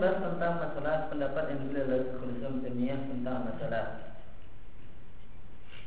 [0.00, 3.84] membahas tentang masalah pendapat yang dibeli oleh Syekhul dunia tentang masalah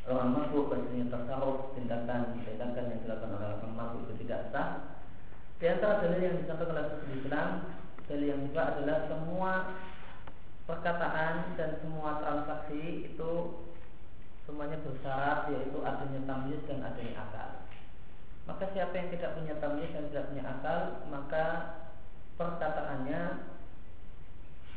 [0.05, 5.01] orang masuk pastinya tasawuf tindakan tindakan yang dilakukan oleh orang masuk itu tidak sah.
[5.57, 7.49] Di antara dalil yang disampaikan oleh Rasul Islam
[8.05, 9.51] dalil yang kedua adalah semua
[10.69, 13.31] perkataan dan semua transaksi itu
[14.45, 17.49] semuanya bersyarat yaitu adanya tamyiz dan adanya akal.
[18.45, 21.45] Maka siapa yang tidak punya tamyiz dan tidak punya akal, maka
[22.37, 23.52] perkataannya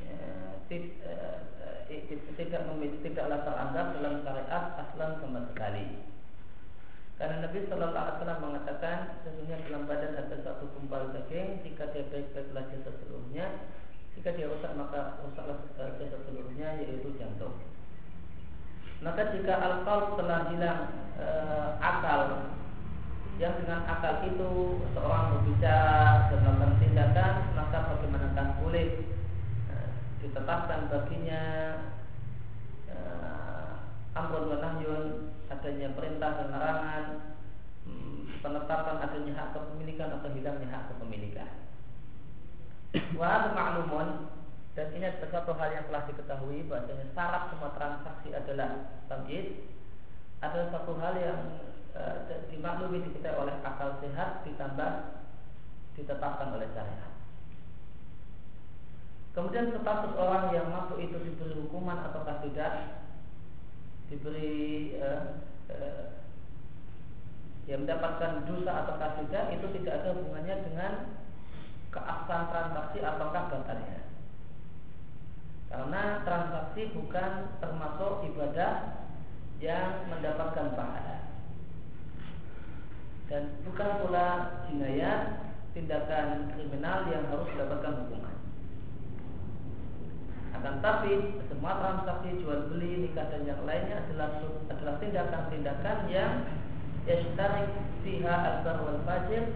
[0.04, 1.38] Eh, eh,
[1.88, 6.04] eh, tidak memiliki tidaklah teranggap dalam syariat aslan sama sekali.
[7.16, 12.04] Karena Nabi Shallallahu Alaihi Wasallam mengatakan sesungguhnya dalam badan ada satu kumpal daging jika dia
[12.12, 13.72] baik-baik jasa seluruhnya
[14.12, 15.64] jika dia rusak maka rusaklah
[15.96, 17.56] jasa seluruhnya yaitu jantung.
[19.00, 20.80] Maka jika alkohol telah hilang
[21.16, 21.28] e,
[21.80, 22.20] akal
[23.40, 29.15] yang dengan akal itu seorang berbicara dan melakukan tindakan maka bagaimanakah boleh
[30.26, 31.42] ditetapkan baginya
[32.90, 37.04] eh, uh, amrul wa nahyun adanya perintah dan larangan
[37.86, 41.50] hmm, penetapan adanya hak kepemilikan atau hilangnya hak kepemilikan.
[43.14, 44.34] Wa ma'lumun
[44.76, 49.64] dan ini adalah satu hal yang telah diketahui bahwasanya syarat semua transaksi adalah tamyiz
[50.44, 51.40] adalah satu hal yang
[51.96, 52.02] e,
[52.52, 55.16] dimaklumi diketahui oleh akal sehat ditambah
[55.96, 57.15] ditetapkan oleh syariat.
[59.36, 63.04] Kemudian status orang yang masuk itu diberi hukuman ataukah tidak
[64.08, 66.04] diberi eh, eh,
[67.68, 70.92] yang mendapatkan dosa ataukah tidak itu tidak ada hubungannya dengan
[71.92, 74.00] keabsahan transaksi ataukah batalnya.
[75.68, 79.04] Karena transaksi bukan termasuk ibadah
[79.60, 81.16] yang mendapatkan pahala
[83.26, 84.28] dan bukan pula
[84.64, 88.35] jinayah tindakan kriminal yang harus mendapatkan hukuman.
[90.54, 94.38] Akan tapi semua transaksi jual beli nikah dan yang lainnya adalah
[94.70, 96.32] adalah tindakan-tindakan yang
[97.06, 97.70] yastarik
[98.02, 99.54] fiha albar wal fajir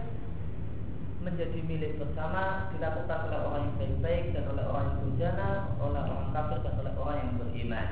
[1.21, 6.29] menjadi milik bersama dilakukan oleh orang yang baik-baik dan oleh orang yang bujana, oleh orang
[6.33, 7.87] kafir dan oleh orang yang beriman.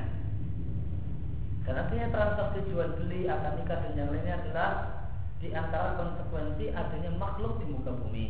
[1.62, 4.70] Karena artinya transaksi jual beli akan nikah dan yang lainnya adalah
[5.38, 8.28] di antara konsekuensi adanya makhluk di muka bumi.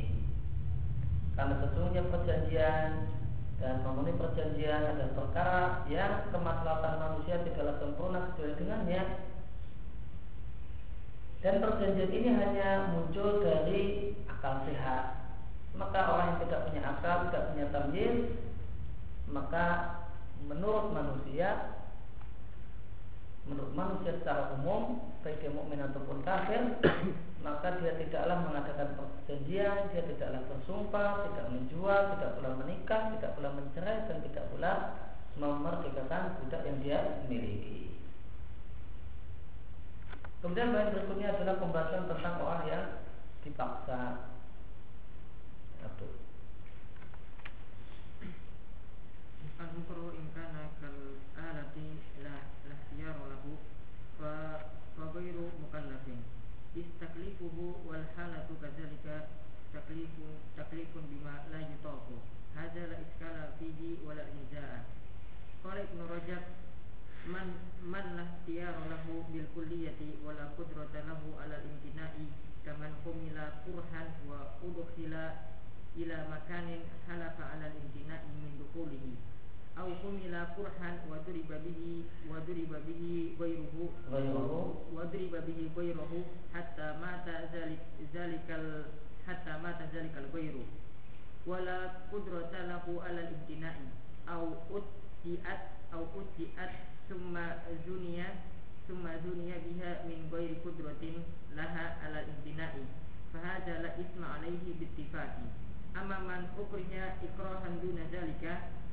[1.40, 3.08] Karena sesungguhnya perjanjian
[3.60, 9.04] dan memenuhi perjanjian dan perkara yang kemaslahatan manusia tidaklah sempurna kecuali dengannya.
[11.40, 15.20] Dan perjanjian ini hanya muncul dari akal sehat.
[15.76, 18.18] Maka orang yang tidak punya akal tidak punya tamyiz
[19.30, 19.66] maka
[20.46, 21.78] menurut manusia
[23.46, 26.78] menurut manusia secara umum baik yang mukmin ataupun kafir
[27.40, 33.50] maka dia tidaklah mengadakan perjanjian dia tidaklah bersumpah tidak menjual tidak pula menikah tidak pula
[33.56, 34.74] mencerai dan tidak pula
[35.40, 37.00] memerdekakan budak yang dia
[37.32, 37.96] miliki.
[40.40, 42.86] Kemudian bagian berikutnya adalah pembahasan tentang orang yang
[43.44, 44.32] dipaksa.
[45.80, 46.16] Abdul
[49.60, 50.56] Al-Mukru kal
[51.36, 51.88] alati
[52.24, 52.40] la
[53.00, 53.52] lahu
[56.76, 59.28] istaklifuhu wal halatu kadzalika
[59.74, 60.28] taklifu
[60.58, 62.16] taklifun bima la yutaqu
[62.56, 64.86] hadza la iskala fihi wa la nizaa.
[65.64, 66.44] Qala ibnu rajab
[67.28, 67.48] man
[67.84, 72.26] man la ikhtiyara lahu bil kulliyati wa la qudrata lahu ala al-imtina'i
[72.66, 75.24] kaman humila kurhan wa udkhila
[75.98, 78.58] ila makanin halafa ala al-imtina'i min
[79.78, 83.84] au humila kurhan wa duriba bihi wa duriba bihi ghairuhu
[84.96, 86.24] wa duriba bihi ghairuhu
[86.54, 87.80] hatta mata zalik
[88.14, 88.86] zalikal
[89.26, 90.66] hatta mata zalikal ghairu
[91.46, 93.88] wala qudrata lahu ala al-ibtina'i
[94.28, 95.62] au uttiat
[95.96, 96.72] au uttiat
[97.08, 98.28] summa zuniya
[98.88, 101.24] summa zuniya biha min ghairi qudratin
[101.56, 102.84] laha ala al-ibtina'i
[103.32, 105.48] fahadha la isma alaihi bittifaqi
[105.96, 108.44] أما من أكره إكراها دون ذلك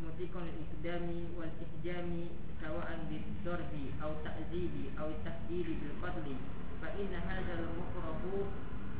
[0.02, 2.28] مطيق الإقدام والإحجام
[2.62, 3.72] سواء بالضرب
[4.02, 6.36] أو تأديب أو التهديد بالقتل.
[6.82, 8.46] فإن هذا المكره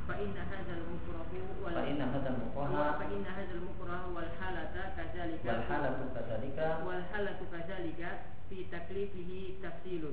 [0.08, 1.32] فإن هذا المكره
[1.74, 6.86] فإن هذا المكره فإن هذا المكره والحالة كذلك والحالة كذلك.
[6.86, 8.20] والحالة كذلك
[8.50, 9.30] في تكليفه
[9.62, 10.04] تفصيل.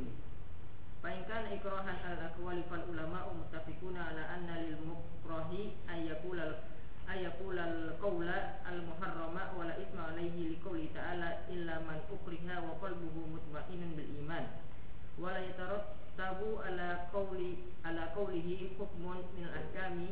[1.04, 6.54] فإن كان إكراها على الأقوال فالعلماء متفقون على أن للمكره أن يقول
[7.08, 13.96] ayakulal qawla al muharrama wala isma alaihi liqawli ta'ala illa man ukriha wa qalbuhu mutmainun
[13.98, 14.46] bil iman
[15.20, 15.40] wala
[16.64, 20.10] ala qawli ala qawlihi hukmun min ahkami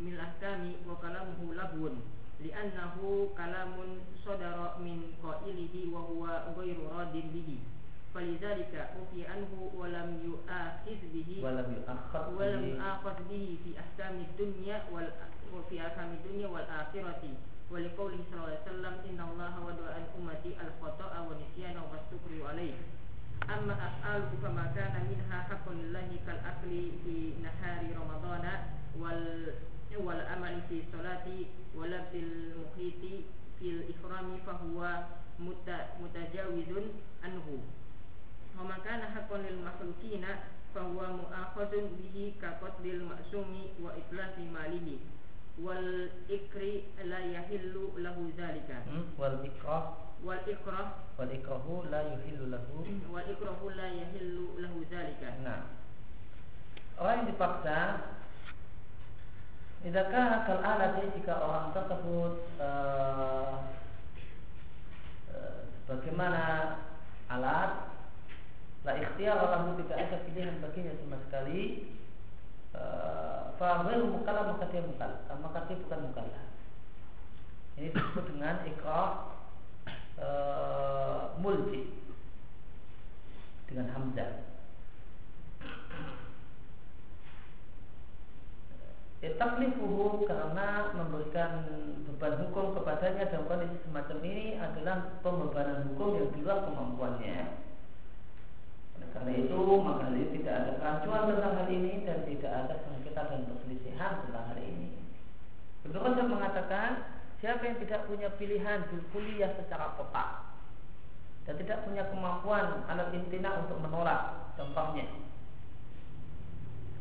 [0.00, 2.00] min ahkami wa kalamuhu labun
[2.42, 7.58] li'annahu kalamun sadara min qailihi wa huwa ghairu radin bihi
[8.14, 11.68] falidzalika ufi anhu wa lam yu'akhidh bihi wa lam
[13.28, 15.08] bihi fi ahkami dunya wal
[15.54, 17.22] الدنيا وفي أحكام الدنيا والآخرة.
[17.70, 22.74] ولقوله صلى الله عليه وسلم إن الله ودع عن أمتي الخطأ والنسيان والشكر عليه
[23.50, 26.72] أما أفعاله فما كان منها حق لله كالأكل
[27.04, 28.44] في نهار رمضان
[29.00, 29.54] وال
[29.94, 31.26] والأمل في الصلاة
[31.76, 33.02] ولبس المخيط
[33.58, 34.78] في الإحرام فهو
[36.02, 36.70] متجاوز
[37.24, 37.46] عنه.
[38.60, 40.24] وما كان حقا للمخلوقين
[40.74, 43.52] فهو مؤاخذ به كقتل المأسوم
[43.82, 44.98] وإتلاف ماله.
[45.62, 46.62] والإكر
[47.04, 48.70] لا يحل له ذلك
[49.18, 49.84] والإكراه
[50.24, 52.66] والإكراه والإكراه لا يحل له
[53.10, 55.62] والإكراه لا يحل له ذلك nah
[56.98, 57.78] orang yang dipaksa
[59.84, 63.68] Idakah kal alati jika orang tersebut uh,
[65.28, 66.80] uh, bagaimana
[67.28, 67.94] alat
[68.84, 71.88] La ikhtiar orang tidak ada pilihan baginya sama sekali.
[73.64, 76.40] Eh, Fahir mukalla maka dia mukalla, eh, maka dia bukan mukalla.
[77.80, 79.34] Ini disebut dengan ikrah
[80.14, 80.28] e,
[81.42, 81.90] mulji
[83.66, 84.46] dengan hamzah.
[89.24, 91.64] Taklifuhu karena memberikan
[92.06, 97.64] beban hukum kepadanya dalam kondisi semacam ini adalah pembebanan hukum yang di luar kemampuannya
[99.14, 102.74] karena itu maka tidak ada kerancuan tentang hal ini dan tidak ada
[104.24, 104.90] tentang hal ini.
[105.84, 106.00] Ibnu
[106.32, 107.04] mengatakan
[107.44, 110.48] siapa yang tidak punya pilihan kuliah secara total
[111.44, 115.04] dan tidak punya kemampuan alat intina untuk menolak contohnya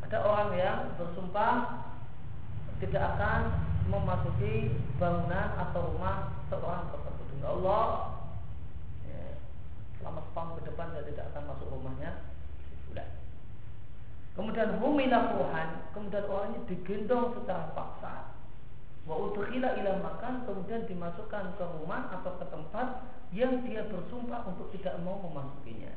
[0.04, 1.88] ada orang yang bersumpah
[2.84, 3.56] tidak akan
[3.88, 8.12] memasuki bangunan atau rumah seorang tertentu demi Allah
[10.04, 12.12] selama setahun ke depan saya tidak akan masuk rumahnya.
[14.34, 18.34] Kemudian humila kuhan, kemudian orang ini digendong secara paksa.
[19.06, 22.88] Wa udkhila ila makan, kemudian dimasukkan ke rumah atau ke tempat
[23.30, 25.94] yang dia bersumpah untuk tidak mau memasukinya.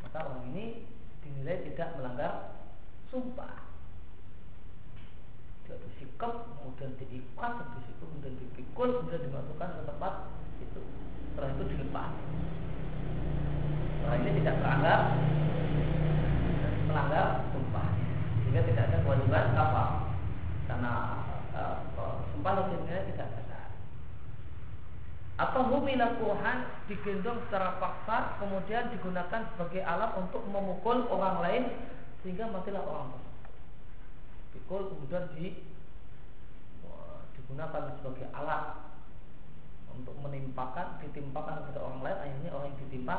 [0.00, 0.88] Maka orang ini
[1.20, 2.56] dinilai tidak melanggar
[3.12, 3.68] sumpah.
[5.68, 10.14] Dia bersikap, kemudian diikat, habis itu kemudian dipikul, kemudian dimasukkan ke tempat
[10.62, 10.80] itu
[11.32, 12.12] setelah itu dilepas
[14.02, 15.00] setelah ini tidak melanggar
[16.92, 17.88] melanggar sumpah
[18.44, 19.84] sehingga tidak ada kewajiban apa
[20.68, 20.92] karena
[21.56, 23.42] uh, sumpah legitimnya tidak ada
[25.40, 31.62] atau humila kurhan digendong secara paksa kemudian digunakan sebagai alat untuk memukul orang lain
[32.22, 33.18] sehingga matilah orang.
[34.54, 35.72] Pikul kemudian di
[37.32, 38.92] digunakan sebagai alat
[39.92, 43.16] untuk menimpakan, ditimpakan kepada orang lain, akhirnya orang yang ditimpa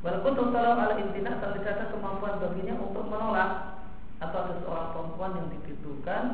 [0.00, 3.84] Walaupun total ala intina tidak ada kemampuan baginya untuk menolak
[4.20, 6.24] atau ada seorang perempuan yang digitukan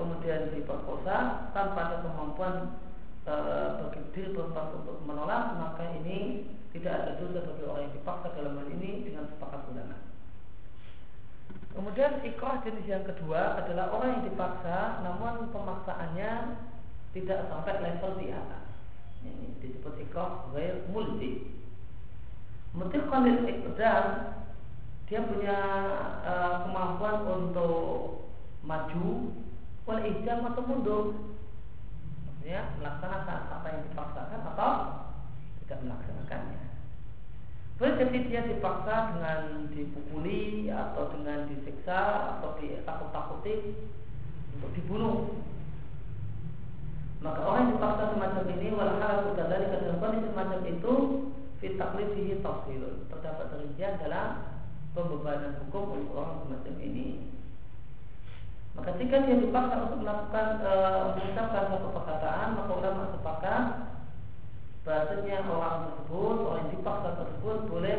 [0.00, 2.80] kemudian diperkosa tanpa ada kemampuan
[3.28, 3.34] e,
[3.84, 8.56] bagi diri perempuan untuk menolak maka ini tidak ada dosa bagi orang yang dipaksa dalam
[8.56, 9.96] hal ini dengan sepakat ulama.
[11.70, 16.32] Kemudian ikrah jenis yang kedua adalah orang yang dipaksa namun pemaksaannya
[17.12, 18.64] tidak sampai level di atas.
[19.28, 20.88] Ini disebut ikrah ghair
[22.74, 22.96] multi.
[22.98, 24.06] Mutikkan iqdam
[25.10, 25.58] dia punya
[26.22, 28.30] uh, kemampuan untuk
[28.62, 29.34] maju
[29.82, 31.04] wal ijam atau mundur.
[32.30, 34.70] Maksudnya melaksanakan apa yang dipaksakan atau
[35.66, 36.62] tidak melaksanakannya.
[37.80, 42.00] Boleh jadi dia dipaksa dengan dipukuli atau dengan disiksa
[42.38, 43.74] atau ditakut-takuti
[44.54, 45.42] untuk dibunuh.
[47.24, 49.66] Maka orang yang dipaksa semacam ini walhal dari
[49.98, 50.94] kondisi semacam itu
[51.60, 54.60] fitaklifihi tafsirun terdapat rincian dalam
[54.96, 57.08] pembebanan hukum untuk orang semacam ini.
[58.74, 60.72] Maka jika dia dipaksa untuk melakukan e,
[61.20, 63.64] mengucapkan satu perkataan, maka ulama sepakat
[64.80, 67.98] bahasanya orang tersebut, orang yang dipaksa tersebut boleh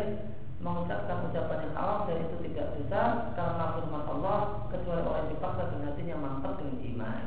[0.62, 3.01] mengucapkan ucapan yang haram dan itu tidak bisa
[3.34, 4.39] karena firman Allah
[4.70, 7.25] kecuali orang yang dipaksa dengan hatinya mantap dengan iman.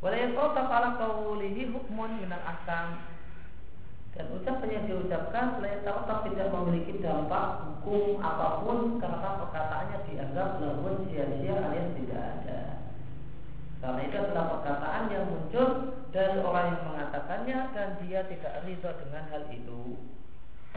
[0.00, 3.04] Walayat tak ala kaulihi hukmun minal akam
[4.14, 11.06] dan ucapan yang diucapkan tak tidak memiliki dampak hukum apa pun karena perkataannya dianggap laluan
[11.08, 12.60] sia-sia alias tidak ada.
[13.80, 15.68] Karena itu adalah perkataan yang muncul
[16.12, 19.80] dari orang yang mengatakannya dan dia tidak ridho dengan hal itu.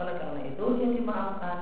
[0.00, 1.58] Oleh karena itu dia dimaafkan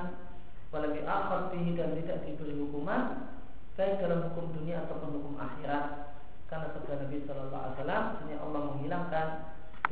[0.73, 3.29] Walau akhir bihi dan tidak diberi hukuman
[3.77, 6.17] baik dalam hukum dunia ataupun hukum akhirat.
[6.49, 8.05] Karena sabda Nabi Shallallahu Alaihi Wasallam,
[8.41, 9.27] Allah menghilangkan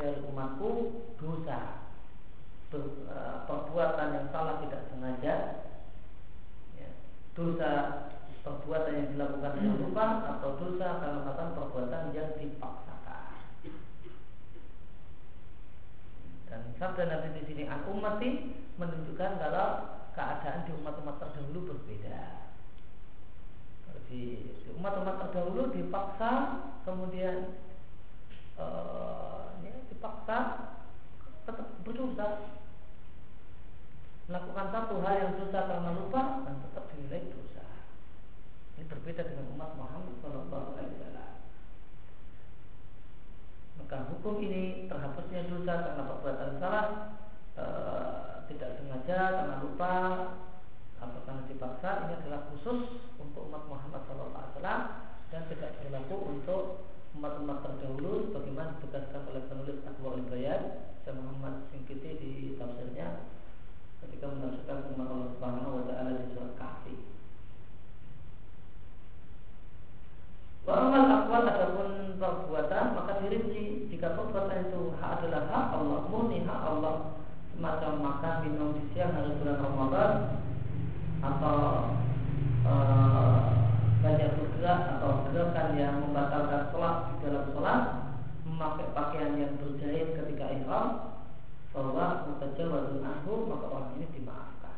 [0.01, 0.69] dari umatku
[1.21, 1.85] dosa.
[2.71, 5.35] Uh, perbuatan yang salah tidak sengaja.
[6.79, 6.89] Ya,
[7.35, 7.71] dosa
[8.41, 10.05] perbuatan yang dilakukan dengan lupa
[10.39, 13.37] atau dosa karena perbuatan yang dipaksakan.
[16.49, 19.67] Dan sabda Nabi di sini aku mati menunjukkan kalau
[20.15, 22.49] keadaan di umat-umat terdahulu berbeda.
[24.11, 24.43] Di,
[24.75, 26.31] umat-umat terdahulu dipaksa
[26.83, 27.55] kemudian
[28.59, 29.40] uh,
[30.01, 30.37] dipaksa
[31.45, 32.57] tetap berdosa
[34.25, 37.61] melakukan satu hal yang dosa karena lupa dan tetap dinilai dosa.
[38.73, 41.31] Ini berbeda dengan umat Muhammad Shallallahu Alaihi Wasallam.
[43.77, 46.87] Maka hukum ini terhapusnya dosa karena perbuatan salah
[47.53, 47.65] e,
[48.49, 49.93] tidak sengaja karena lupa
[50.97, 54.81] atau karena dipaksa ini adalah khusus untuk umat Muhammad Shallallahu Alaihi Wasallam
[55.29, 56.63] dan tidak berlaku untuk
[57.11, 59.43] umat-umat terdahulu sebagaimana ditegaskan oleh
[60.11, 60.61] penulis Abu Bayan
[61.07, 63.31] dan Muhammad Singkiti di tafsirnya
[64.03, 66.95] ketika menafsirkan firman Allah Subhanahu wa taala di surat Kahfi.
[70.67, 71.89] Wa amal akwal adapun
[72.19, 76.95] perbuatan maka dirinci jika perbuatan itu hak adalah hak Allah murni hak Allah
[77.55, 80.11] semacam makan minum di siang hari bulan Ramadan
[81.21, 81.57] atau
[82.65, 83.41] uh,
[84.01, 87.81] banyak bergerak atau gerakan yang membatalkan sholat di dalam sholat
[88.61, 91.17] memakai pakaian yang berjahit ketika ihram
[91.71, 94.77] bahwa mutajawazun anhu maka orang ini dimaafkan.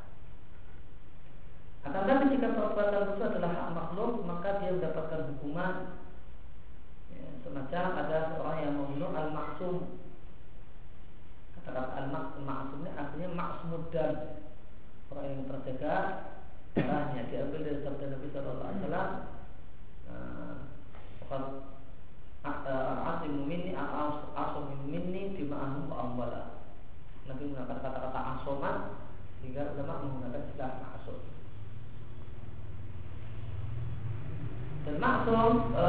[1.83, 5.99] Akan tetapi jika perbuatan itu adalah hak makhluk maka dia mendapatkan hukuman
[7.11, 9.75] ya, semacam ada seorang yang membunuh al-maksum
[11.59, 12.47] kata-kata al-maksum
[12.83, 14.13] ini artinya maksumud dan
[15.11, 15.95] orang yang terjaga
[16.71, 19.09] darahnya diambil dari sabda Nabi Shallallahu Alaihi Wasallam
[22.43, 26.59] asim minni asim minni dima'ahum wa amwala
[27.23, 28.77] Nabi menggunakan kata-kata asoman
[29.39, 31.19] sehingga ulama menggunakan istilah maksum.
[34.83, 35.85] Dan maksum e,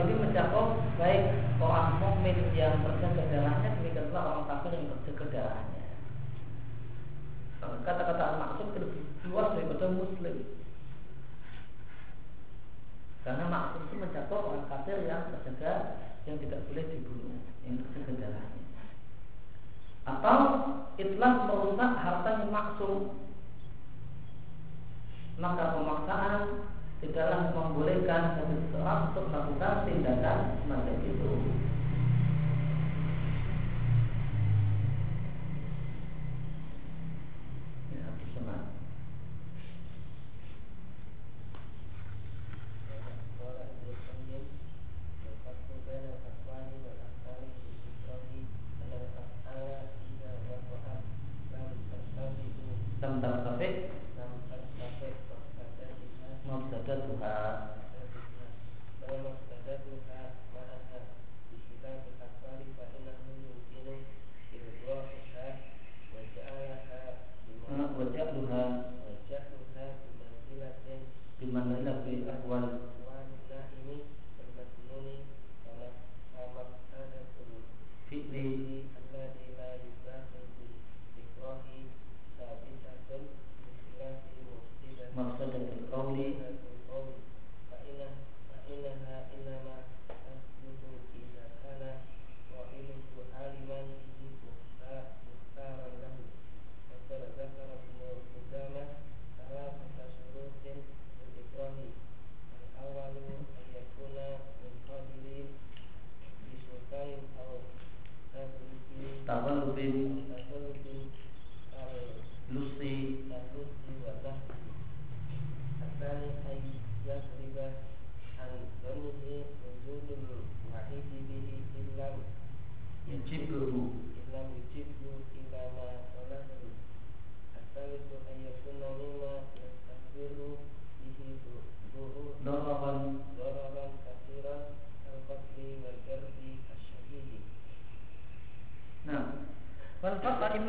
[0.00, 5.84] ini mencakup baik orang mukmin yang terjaga darahnya demikian pula orang kafir yang terjaga darahnya.
[7.88, 9.00] Kata-kata maksum lebih
[9.32, 10.36] luas daripada muslim.
[13.24, 15.72] Karena maksum itu mencakup orang kafir yang terjaga
[16.28, 18.58] yang tidak boleh dibunuh, yang terjaga
[20.08, 20.38] atau
[20.96, 23.12] itlah merusak harta yang maksum.
[25.38, 26.40] Maka pemaksaan
[26.98, 31.30] tidaklah membolehkan seseorang untuk melakukan tindakan semacam itu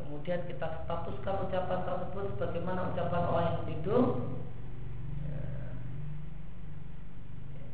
[0.00, 4.04] kemudian kita statuskan ucapan tersebut sebagaimana ucapan orang yang tidur
[5.28, 5.70] eh,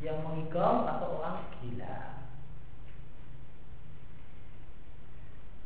[0.03, 1.99] yang mengigau atau orang gila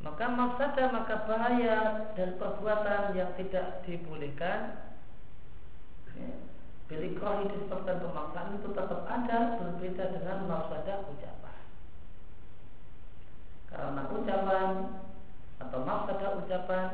[0.01, 1.79] maka mafsadah maka bahaya
[2.17, 4.81] dan perbuatan yang tidak dibolehkan
[6.17, 6.31] ya,
[6.91, 11.63] Bilikrohi disebabkan pemaksaan itu tetap ada berbeda dengan mafsadah ucapan.
[13.71, 14.69] Karena ucapan
[15.61, 16.89] atau mafsadah ucapan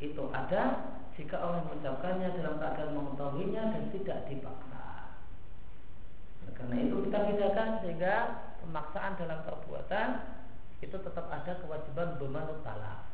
[0.00, 0.62] itu ada
[1.12, 4.84] jika orang mengucapkannya dalam keadaan mengetahuinya dan tidak dipaksa.
[6.56, 8.14] karena itu kita bedakan sehingga
[8.64, 10.08] pemaksaan dalam perbuatan
[10.80, 13.09] itu tetap ada kewajiban bermanut talak.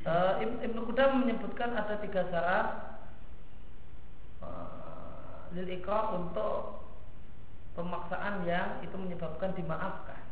[0.00, 2.66] Uh, Ibn Qudam menyebutkan ada tiga syarat
[4.40, 5.68] uh, lil
[6.16, 6.80] untuk
[7.76, 10.24] pemaksaan yang itu menyebabkan dimaafkan.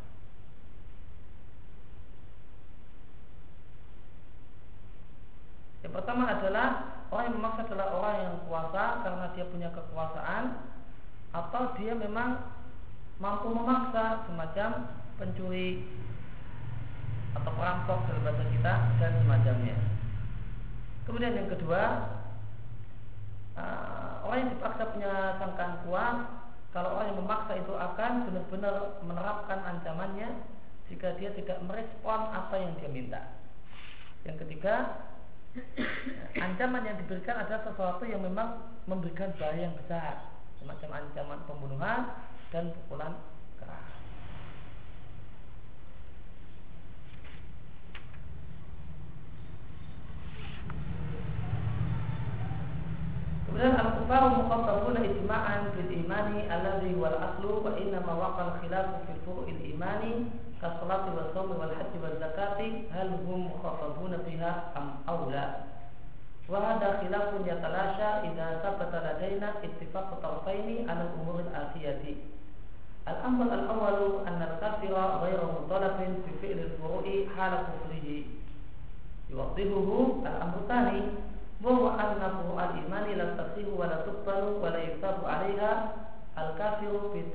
[5.85, 6.69] Yang pertama adalah
[7.13, 10.45] orang yang memaksa adalah orang yang kuasa karena dia punya kekuasaan
[11.37, 12.57] atau dia memang
[13.21, 14.71] mampu memaksa semacam
[15.21, 15.85] pencuri
[17.37, 19.77] atau perampok dalam bahasa kita dan semacamnya.
[21.05, 21.83] Kemudian yang kedua,
[23.57, 26.17] uh, orang yang dipaksa punya sangkaan kuat,
[26.73, 30.29] kalau orang yang memaksa itu akan benar-benar menerapkan ancamannya
[30.93, 33.23] jika dia tidak merespon apa yang dia minta.
[34.29, 35.05] Yang ketiga,
[36.37, 40.29] ancaman yang diberikan adalah sesuatu yang memang memberikan bahaya yang besar,
[40.61, 42.01] semacam ancaman pembunuhan
[42.53, 43.17] dan pukulan
[53.49, 59.73] Kemudian al-kufaru muqassabuna ijma'an bil imani alladhi wal aslu wa innama waqa al-khilafu fi furu'il
[59.73, 60.29] imani
[60.61, 65.65] kasalati wa sawmi wal haji wal zakati hal hum muqassabuna biha am awla
[66.45, 72.37] wa hada khilafun yatalasha idha sabata ladaina ittifaqu tarfaini ala umur al-atiyati
[73.09, 74.93] الأمر الأول أن الكافر
[75.25, 75.97] غير مطالب
[76.29, 77.05] في فعل الفروع
[77.37, 78.07] حال كفره
[79.33, 79.89] يوضحه
[80.29, 81.01] الأمر الثاني
[81.59, 85.73] thani bahwa annahu al-imani la tasihu wa la tuqbalu wa la yuktabu 'alaiha
[86.39, 87.27] al-kafiru fi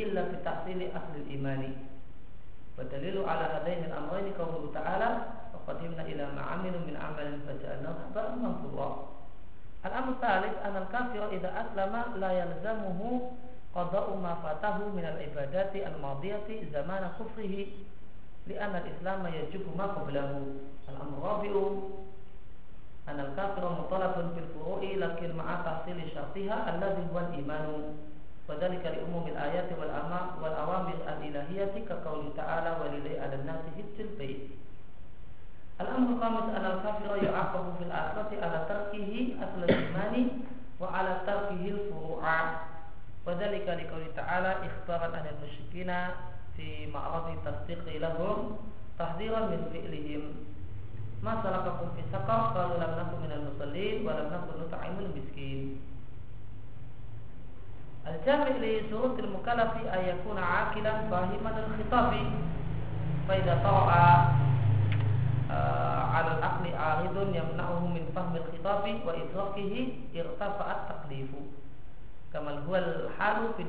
[0.00, 0.36] illa fi
[0.88, 1.76] ahli al-imani.
[2.78, 5.10] Wadalilu ala hadaini al-amrayni qawluhu ta'ala
[5.52, 5.60] wa
[6.08, 8.90] ila ma 'amilu min 'amalin faja'alnahu haba'an manthura.
[9.84, 13.36] Al-amr thalith anna al-kafira idza aslama la yalzamuhu
[13.76, 17.92] qada'u ma fatahu min al-ibadati al-madiyati zamana kufrihi
[23.08, 27.96] أن الكافر مطالب في الفروع لكن مع تحصيل شرطها الذي هو الإيمان.
[28.48, 29.68] وذلك لعموم الآيات
[30.42, 34.40] والأوامر الإلهية كقول تعالى ولله على الناس حج البيت.
[35.80, 40.28] الأمر الخامس أن الكافر يعاقب في الآخرة على تركه أصل الإيمان
[40.80, 42.24] وعلى تركه الفروع.
[43.26, 45.90] وذلك لقول تعالى إخبارا عن المشركين
[46.56, 48.56] في معرض التصديق لهم
[48.98, 50.22] تحذيرا من فعلهم
[51.22, 54.26] lahum tahdziran min fi'lihim Ma salakakum fi saqar qalu lam nakum minal musallin wa lam
[54.32, 55.78] nakun nut'imul miskin.
[58.04, 62.24] Al-jami' li surutil mukallafi ay yakuna 'aqilan fahiman al-khitabi
[63.24, 64.08] fa idza ta'a
[65.48, 71.48] uh, 'ala al-aqli 'aridun yamna'uhu min fahmi al-khitabi wa idrakihi irtafa'at taklifu
[72.28, 73.64] kama huwa al-halu fi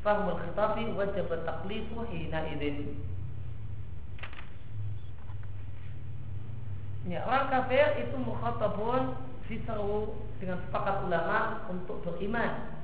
[0.00, 3.00] fahmul khitabi wajib taklifu hina idin
[7.08, 9.16] Ya, orang kafir itu mukhatabun
[9.48, 12.76] diseru dengan sepakat ulama untuk beriman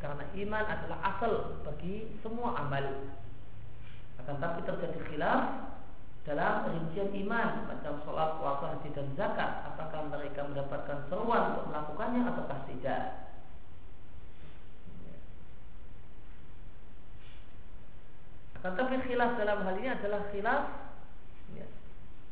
[0.00, 3.12] karena iman adalah asal bagi semua amal.
[4.24, 5.68] Akan tapi terjadi khilaf
[6.24, 9.52] dalam rincian iman macam sholat, puasa, haji dan zakat.
[9.68, 13.27] Apakah mereka mendapatkan seruan untuk melakukannya atau tidak?
[18.58, 20.62] Tetapi khilaf dalam hal ini adalah khilaf
[21.54, 21.66] ya,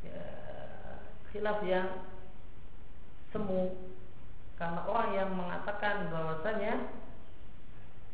[0.03, 0.21] ya,
[1.31, 1.87] khilaf yang
[3.31, 3.75] semu.
[4.57, 6.89] Karena orang yang mengatakan bahwasanya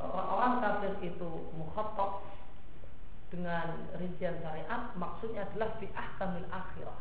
[0.04, 2.28] orang kafir itu mukhatab
[3.32, 6.99] dengan rincian syariat maksudnya adalah fi ahkamil akhirah.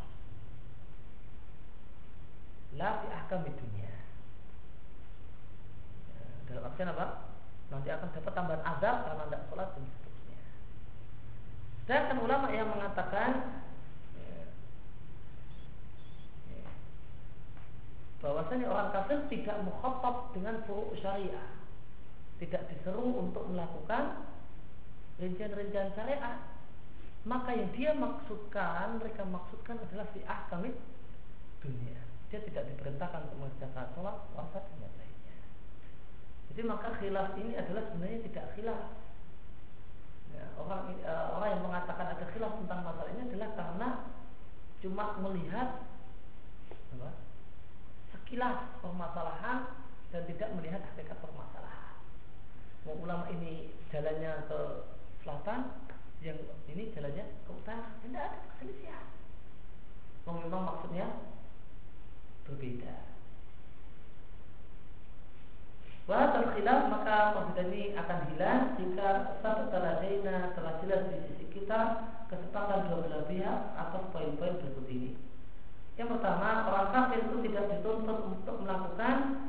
[2.79, 3.93] La fi ahkamid dunia.
[6.09, 7.07] Ya, dalam artian apa?
[7.73, 9.85] nanti akan dapat tambahan azab karena tidak sholat dan
[11.83, 13.59] Sedangkan ulama yang mengatakan
[14.15, 14.47] ya,
[16.47, 16.67] ya,
[18.23, 21.51] bahwasanya orang kafir tidak mukhatab dengan furu' syariah.
[22.39, 24.23] Tidak diseru untuk melakukan
[25.19, 26.39] rincian-rincian syariat.
[27.23, 30.75] Maka yang dia maksudkan, mereka maksudkan adalah fi ahkamit
[31.63, 31.99] dunia.
[32.35, 35.39] Dia tidak diperintahkan untuk mengerjakan sholat, puasa dan lainnya.
[36.51, 38.81] Jadi maka khilaf ini adalah sebenarnya tidak khilaf
[40.33, 43.89] ya, orang uh, orang yang mengatakan ada khilaf tentang masalah ini adalah karena
[44.83, 45.69] cuma melihat
[46.97, 47.11] apa,
[48.11, 49.59] sekilas permasalahan
[50.11, 51.97] dan tidak melihat hakikat permasalahan.
[52.85, 54.61] Mau ulama ini jalannya ke
[55.23, 55.61] selatan,
[56.25, 59.07] yang ini jalannya ke utara, tidak ada keselisihan.
[60.27, 61.07] Memang maksudnya
[62.47, 63.12] berbeda.
[66.11, 72.11] Wahai khilaf maka perbedaan ini akan hilang jika satu taladaina telah jelas di sisi kita
[72.27, 75.15] kesepakatan dua belah pihak atas poin-poin berikut ini.
[75.95, 79.47] Yang pertama, orang kafir itu tidak dituntut untuk melakukan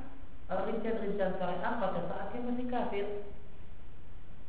[0.54, 3.06] uh, rincian-rincian syariat pada saat dia masih kafir.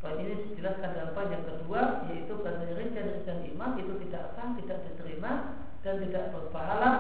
[0.05, 4.79] Poin ini dijelaskan dalam poin yang kedua, yaitu bahasa rincian-rincian iman itu tidak sah, tidak
[4.93, 5.33] diterima
[5.81, 6.91] dan tidak berpahala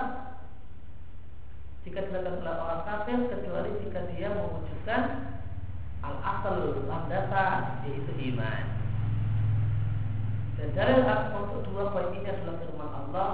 [1.84, 5.02] jika dilakukan oleh orang kafir kecuali jika dia mewujudkan
[6.00, 8.64] al asal landasan yaitu iman.
[10.56, 13.30] Dan dalil untuk dua poin ini adalah firman Allah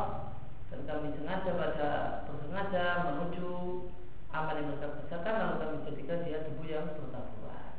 [0.75, 1.91] dan kami sengaja pada
[2.27, 3.87] bersengaja menuju
[4.35, 7.71] amal yang mereka kerjakan lalu kami jadikan dia debu yang bertabuhan.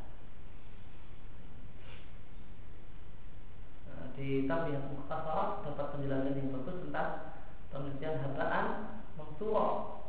[3.91, 7.12] Nah, di yang Mukhtasar dapat penjelasan yang bagus tentang
[7.75, 8.65] pengertian habaan
[9.19, 9.99] mengsurah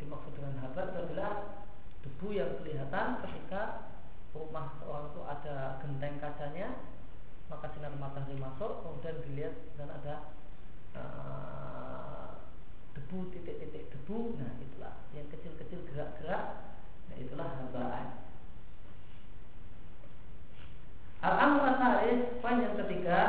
[0.00, 1.32] dimaksud dengan habat itu adalah
[2.00, 3.92] debu yang kelihatan ketika
[4.32, 6.68] rumah seorang itu ada genteng kacanya
[7.52, 10.14] maka sinar matahari masuk kemudian dilihat dan ada
[10.96, 12.42] uh,
[12.96, 16.74] debu titik-titik debu nah itulah yang kecil-kecil gerak-gerak
[17.12, 18.06] nah itulah habaan
[21.20, 21.76] Al-Amr
[22.40, 23.20] poin yang ketiga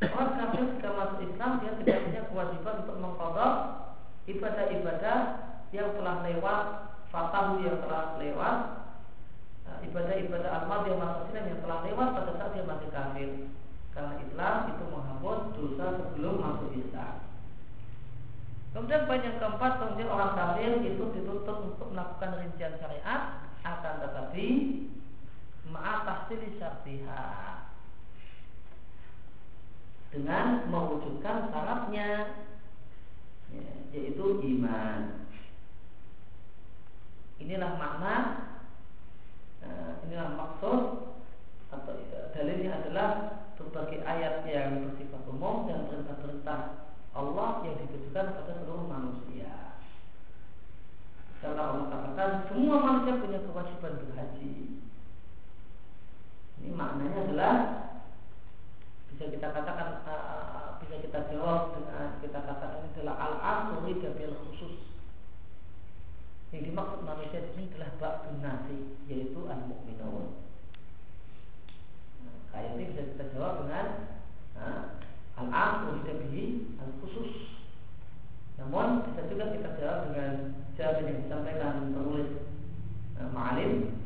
[0.00, 3.54] Orang kafir jika masuk Islam dia tidak punya kewajiban untuk mengkodok
[4.36, 5.18] ibadah-ibadah
[5.70, 6.64] yang telah lewat
[7.10, 8.58] fatahu yang telah lewat
[9.66, 13.30] nah, ibadah-ibadah amal yang masuk Islam yang telah lewat pada saat dia masih kafir.
[13.90, 17.14] Karena Islam itu menghapus dosa sebelum masuk Islam.
[18.70, 24.46] Kemudian poin yang keempat kemudian orang kafir itu dituntut untuk melakukan rincian syariat akan tetapi
[25.66, 27.26] ma'atahsili syartiha.
[30.10, 32.08] Dengan mewujudkan syaratnya
[33.54, 35.26] ya, yaitu iman
[37.40, 38.14] Inilah makna
[39.64, 40.80] uh, Inilah maksud
[41.70, 43.08] Atau uh, dalilnya adalah
[43.60, 46.60] Berbagai ayat yang bersifat umum Dan perintah-perintah
[47.16, 49.70] Allah Yang ditujukan kepada seluruh manusia
[51.40, 54.76] Karena Allah katakan semua manusia punya kewajiban berhaji.
[56.60, 57.54] Ini maknanya adalah
[59.08, 64.74] bisa kita katakan uh, kita jawab dengan kita katakan adalah al-asr bil khusus.
[66.50, 68.76] Yang dimaksud manusia di sini adalah ba'dun nasi
[69.06, 70.34] yaitu al-mu'minun.
[72.26, 73.86] Nah, kayak ini bisa kita jawab dengan
[74.58, 74.82] uh,
[75.38, 77.54] al-asr bihi al-khusus.
[78.58, 82.30] Namun bisa juga kita jawab dengan jawaban yang disampaikan penulis
[83.22, 84.00] uh, Ma'alim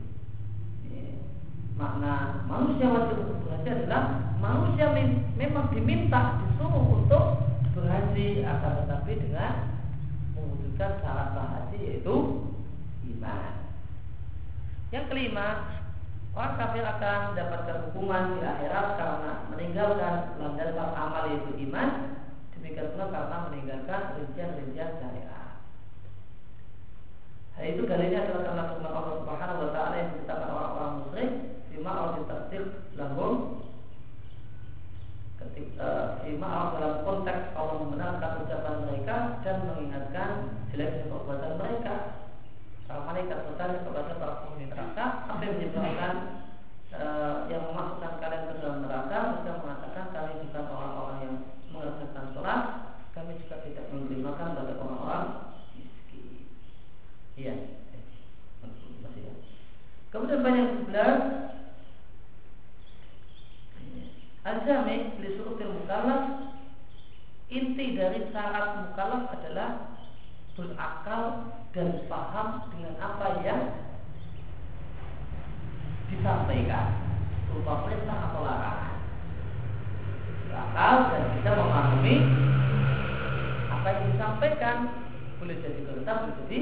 [1.75, 4.03] makna manusia wajib untuk berhaji adalah
[4.39, 4.95] manusia
[5.35, 7.25] memang diminta disuruh untuk
[7.75, 9.53] berhaji akan tetapi dengan
[10.39, 12.17] mewujudkan syarat sah haji yaitu
[13.15, 13.53] iman.
[14.95, 15.49] Yang kelima,
[16.39, 22.19] orang kafir akan mendapatkan hukuman di akhirat karena meninggalkan landasan amal yaitu iman
[22.59, 25.63] Demikian pula karena meninggalkan rincian-rincian syariat.
[27.55, 31.31] Hal itu dalilnya adalah karena firman Allah Subhanahu wa taala yang diceritakan orang-orang musyrik
[31.71, 32.65] fima al tasdik
[32.99, 33.35] lahum
[35.39, 35.91] ketika
[36.27, 40.31] fima al dalam konteks Allah membenarkan ucapan mereka dan mengingatkan
[40.75, 41.95] jeleknya perbuatan mereka.
[42.91, 46.15] Para malaikat bertanya kepada para penghuni neraka apa yang menyebabkan
[46.99, 51.35] uh, yang memasukkan kalian ke dalam neraka mereka mengatakan kalian bukan orang-orang yang
[51.71, 52.63] mengerjakan sholat
[53.15, 55.27] kami juga tidak memberi makan pada orang-orang
[55.79, 56.47] miskin
[57.39, 57.55] iya
[59.03, 59.35] masih ya
[60.35, 61.19] kemudian banyak sebelas?
[64.45, 66.51] Al-Jami li surutil mukallaf
[67.49, 69.95] Inti dari syarat mukallaf adalah
[70.55, 71.23] Berakal
[71.75, 73.63] dan paham dengan apa yang
[76.11, 76.87] Disampaikan
[77.51, 78.95] Berupa perintah atau larangan.
[80.51, 82.17] Berakal dan bisa memahami
[83.71, 84.77] apa yang disampaikan.
[85.39, 86.61] Boleh jadi perintah boleh jadi.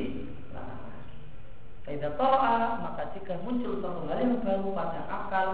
[1.82, 5.48] Kaidah toa maka jika muncul satu hal yang baru pada akal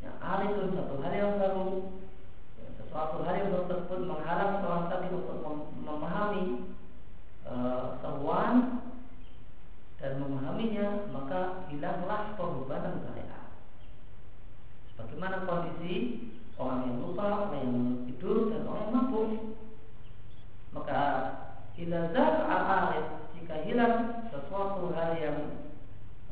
[0.00, 1.90] yang itu satu hal yang baru
[2.56, 5.36] ya, sesuatu hal yang baru tersebut menghalang seorang tadi untuk
[5.82, 6.44] memahami
[7.42, 7.54] e,
[8.00, 8.54] seruan
[9.98, 13.44] dan memahaminya maka hilanglah pembebanan syariat.
[14.94, 15.94] Sebagaimana kondisi
[16.56, 17.76] orang yang lupa, orang yang
[18.08, 19.30] tidur dan orang yang mabuk.
[20.70, 21.00] Maka
[21.74, 24.19] ilazat al-arif jika hilang
[24.60, 25.38] sesuatu hal yang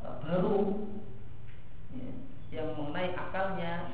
[0.05, 0.85] uh, baru
[1.97, 2.09] ya,
[2.53, 3.89] yang mengenai akalnya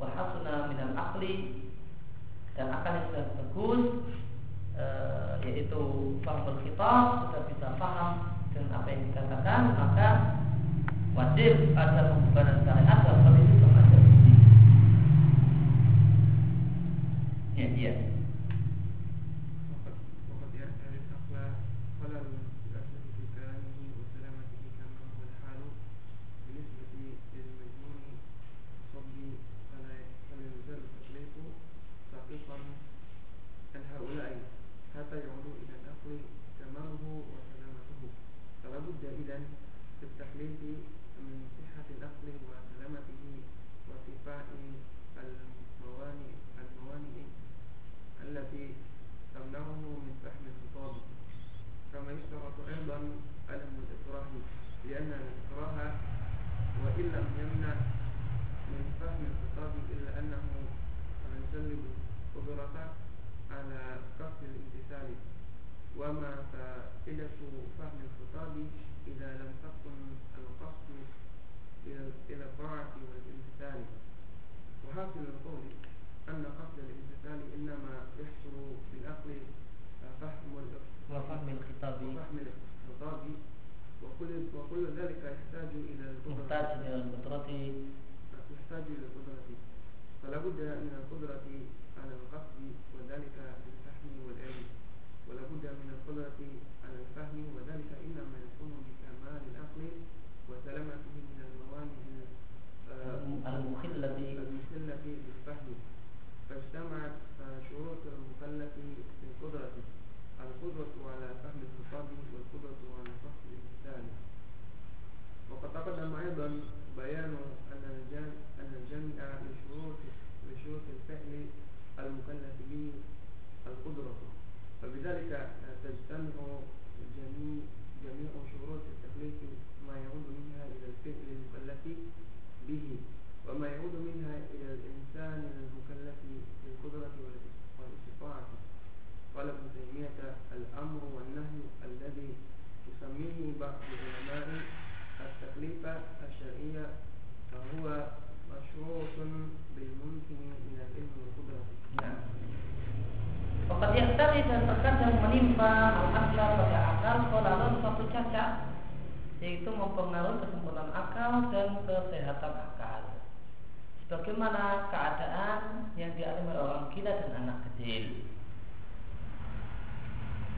[0.00, 1.68] wahasuna minal akli
[2.56, 3.82] dan akal yang sudah bagus
[4.80, 10.08] uh, yaitu fahmul khitab sudah bisa paham dengan apa yang dikatakan maka
[11.12, 14.02] wajib ada pembebanan syariat dalam kondisi semacam
[17.54, 18.13] Ya, iya.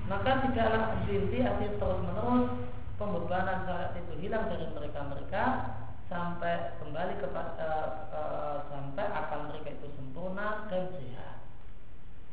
[0.07, 2.47] Maka tidaklah berhenti artinya terus menerus
[2.97, 5.45] Pembebanan syariat itu hilang dari mereka-mereka
[6.07, 7.71] Sampai kembali kepada
[8.15, 11.37] uh, uh, Sampai akal mereka itu sempurna dan sehat.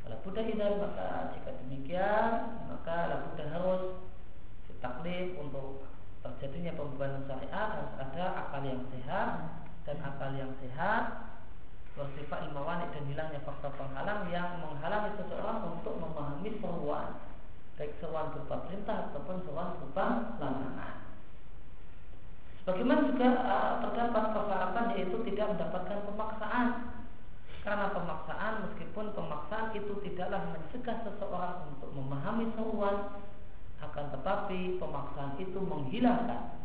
[0.05, 2.31] Kalau Buddha hilang maka jika demikian
[2.69, 3.83] maka la Buddha harus
[4.69, 5.89] ditaklif untuk
[6.21, 9.29] terjadinya pembebanan syariat harus ada akal yang sehat
[9.88, 11.03] dan akal yang sehat
[11.95, 17.15] bersifat ilmawan dan hilangnya faktor penghalang yang menghalangi seseorang untuk memahami seruan
[17.73, 20.95] baik seruan berupa perintah ataupun seruan berupa larangan.
[22.62, 26.67] Sebagaimana juga uh, terdapat persyaratan yaitu tidak mendapatkan pemaksaan
[27.63, 33.19] karena pemaksaan meskipun pemaksaan itu tidaklah mencegah seseorang untuk memahami seruan
[33.83, 36.59] akan tetapi pemaksaan itu menghilangkan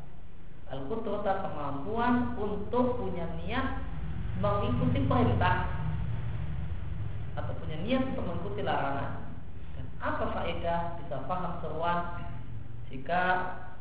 [0.71, 3.83] al-qudrata kemampuan untuk punya niat
[4.39, 5.67] mengikuti perintah
[7.35, 9.28] atau punya niat untuk mengikuti larangan
[9.99, 12.23] apa faedah bisa paham seruan
[12.89, 13.23] jika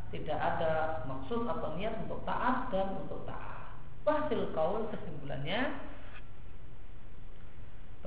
[0.10, 3.75] tidak ada maksud atau niat untuk taat dan untuk taat.
[4.08, 5.84] Hasil kaul kesimpulannya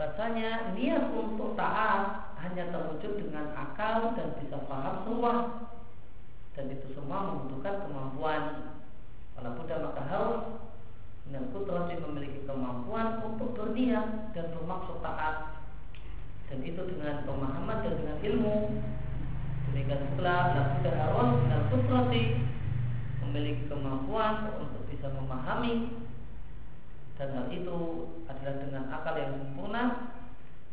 [0.00, 5.32] Bahasanya niat untuk taat hanya terwujud dengan akal dan bisa paham semua
[6.56, 8.42] dan itu semua membutuhkan kemampuan.
[9.36, 10.42] Kalau Buddha maka harus
[11.28, 15.59] dengan kudrati memiliki kemampuan untuk berniat dan bermaksud taat
[16.50, 18.56] dan itu dengan pemahaman dan dengan ilmu.
[19.70, 22.24] Demikian pula Buddha harus dengan kudrati
[23.22, 25.94] memiliki kemampuan untuk bisa memahami.
[27.14, 27.78] Dan hal itu
[28.26, 29.84] adalah dengan akal yang sempurna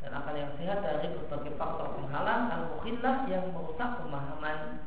[0.02, 4.82] dan akal yang sehat dari berbagai faktor penghalang al-mukhillah yang merusak pemahaman.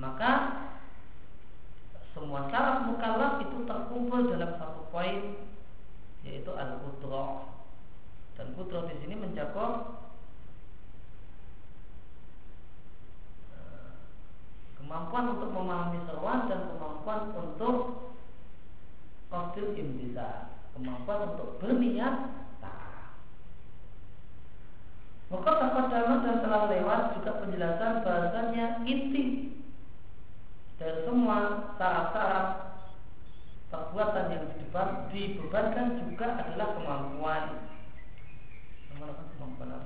[0.00, 0.32] Maka
[2.16, 5.36] semua syarat mukallaf itu terkumpul dalam satu poin
[6.22, 7.52] yaitu al-qudrah
[8.38, 9.72] dan qudrah di sini mencakup
[13.52, 13.90] eh,
[14.80, 17.76] kemampuan untuk memahami seruan dan kemampuan untuk
[19.32, 22.16] Qasil imtisa Kemampuan untuk berniat
[22.60, 23.16] taat
[25.32, 29.56] Maka dalam dan telah lewat juga penjelasan bahasanya inti
[30.76, 32.46] dari semua syarat-syarat
[33.70, 34.44] perbuatan yang
[35.14, 37.44] dibebankan juga adalah kemampuan
[39.02, 39.81] melakukan pembalas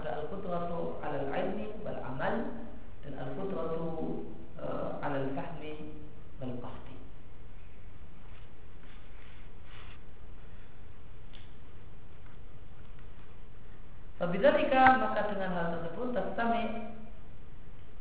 [14.16, 16.96] Wabidzalika maka dengan hal tersebut tertami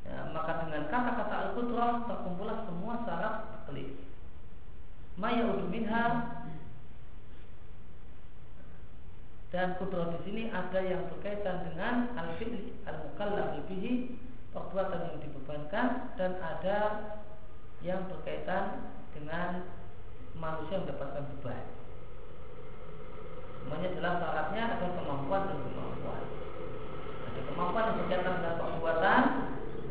[0.08, 4.00] ya, maka dengan kata-kata al-qudrah terkumpullah semua syarat taklif.
[5.20, 6.04] Maya minha
[9.56, 14.20] dan kudrah di sini ada yang berkaitan dengan al-fi'li al-mukallaf bihi
[14.52, 16.80] perbuatan yang dibebankan dan ada
[17.80, 19.64] yang berkaitan dengan
[20.36, 21.64] manusia yang mendapatkan beban.
[23.64, 26.24] Semuanya adalah syaratnya ada kemampuan dan kemampuan.
[27.32, 29.22] Ada kemampuan yang berkaitan dengan perbuatan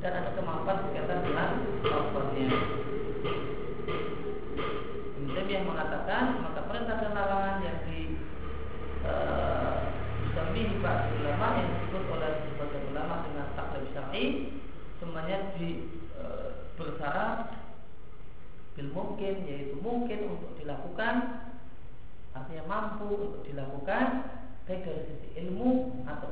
[0.04, 1.48] dan ada kemampuan berkaitan dengan
[1.80, 2.84] perbuatannya.
[18.75, 21.47] bil mungkin yaitu mungkin untuk dilakukan
[22.35, 24.35] artinya mampu untuk dilakukan
[24.66, 26.24] baik dari sisi ilmu atau